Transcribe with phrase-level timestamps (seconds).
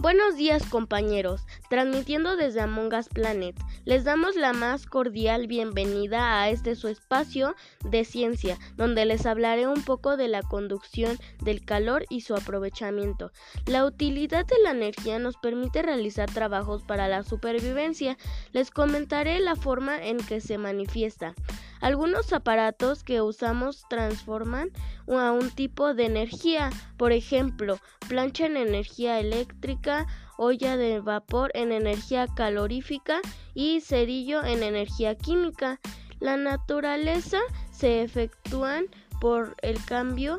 [0.00, 3.54] Buenos días compañeros, transmitiendo desde Among Us Planet.
[3.84, 7.54] Les damos la más cordial bienvenida a este su espacio
[7.84, 13.30] de ciencia, donde les hablaré un poco de la conducción del calor y su aprovechamiento.
[13.66, 18.16] La utilidad de la energía nos permite realizar trabajos para la supervivencia.
[18.52, 21.34] Les comentaré la forma en que se manifiesta.
[21.80, 24.70] Algunos aparatos que usamos transforman
[25.08, 27.78] a un tipo de energía, por ejemplo,
[28.08, 33.20] plancha en energía eléctrica, olla de vapor en energía calorífica
[33.54, 35.80] y cerillo en energía química.
[36.18, 37.38] La naturaleza
[37.70, 38.86] se efectúan
[39.20, 40.38] por el cambio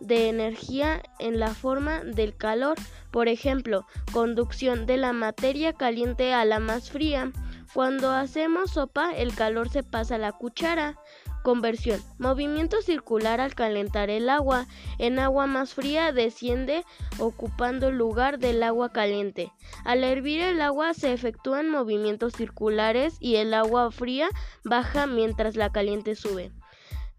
[0.00, 2.76] de energía en la forma del calor,
[3.10, 7.30] por ejemplo, conducción de la materia caliente a la más fría.
[7.72, 10.98] Cuando hacemos sopa, el calor se pasa a la cuchara.
[11.44, 12.02] Conversión.
[12.18, 14.66] Movimiento circular al calentar el agua.
[14.98, 16.84] En agua más fría desciende
[17.18, 19.52] ocupando el lugar del agua caliente.
[19.84, 24.28] Al hervir el agua se efectúan movimientos circulares y el agua fría
[24.64, 26.50] baja mientras la caliente sube.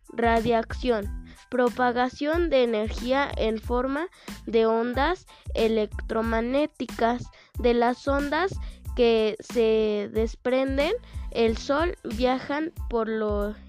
[0.10, 1.26] Radiación.
[1.50, 4.08] Propagación de energía en forma
[4.46, 7.24] de ondas electromagnéticas.
[7.58, 8.54] De las ondas
[8.96, 10.94] que se desprenden
[11.32, 13.08] el Sol viajan por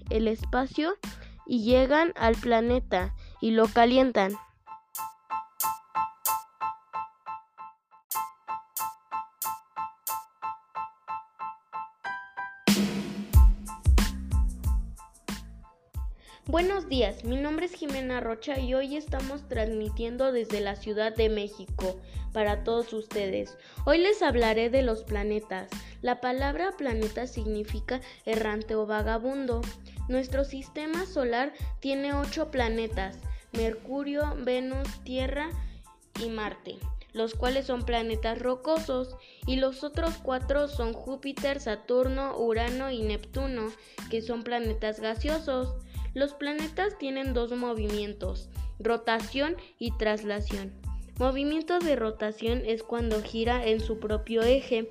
[0.09, 0.95] el espacio
[1.45, 4.33] y llegan al planeta y lo calientan.
[16.47, 21.29] Buenos días, mi nombre es Jimena Rocha y hoy estamos transmitiendo desde la Ciudad de
[21.29, 21.97] México
[22.33, 23.57] para todos ustedes.
[23.85, 25.69] Hoy les hablaré de los planetas.
[26.01, 29.61] La palabra planeta significa errante o vagabundo.
[30.09, 33.19] Nuestro sistema solar tiene ocho planetas,
[33.53, 35.49] Mercurio, Venus, Tierra
[36.21, 36.75] y Marte
[37.13, 39.15] los cuales son planetas rocosos,
[39.45, 43.71] y los otros cuatro son Júpiter, Saturno, Urano y Neptuno,
[44.09, 45.75] que son planetas gaseosos.
[46.13, 50.71] Los planetas tienen dos movimientos, rotación y traslación.
[51.17, 54.89] Movimiento de rotación es cuando gira en su propio eje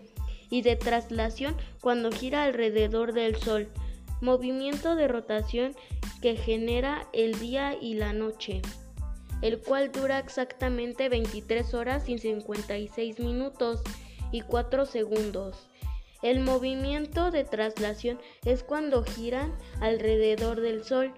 [0.50, 3.68] y de traslación cuando gira alrededor del Sol.
[4.20, 5.74] Movimiento de rotación
[6.20, 8.62] que genera el día y la noche,
[9.42, 13.82] el cual dura exactamente 23 horas y 56 minutos
[14.30, 15.68] y 4 segundos.
[16.22, 21.12] El movimiento de traslación es cuando giran alrededor del Sol,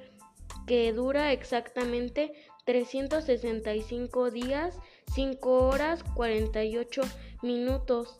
[0.67, 2.33] que dura exactamente
[2.65, 4.79] 365 días,
[5.15, 7.03] 5 horas 48
[7.43, 8.17] minutos.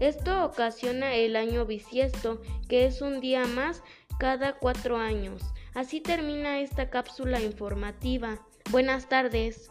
[0.00, 3.82] Esto ocasiona el año bisiesto, que es un día más
[4.18, 5.42] cada cuatro años.
[5.74, 8.38] Así termina esta cápsula informativa.
[8.70, 9.70] Buenas tardes.